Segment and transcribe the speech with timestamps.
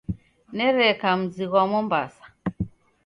[0.57, 2.23] Nereka mzi ghwa Mombasa.